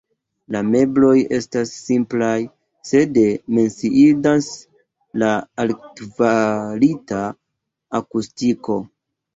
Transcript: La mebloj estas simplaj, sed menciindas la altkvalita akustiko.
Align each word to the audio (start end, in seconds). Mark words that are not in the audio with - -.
La 0.53 0.59
mebloj 0.75 1.11
estas 1.37 1.73
simplaj, 1.81 2.31
sed 2.93 3.21
menciindas 3.59 4.49
la 5.25 5.31
altkvalita 5.67 7.25
akustiko. 8.03 8.85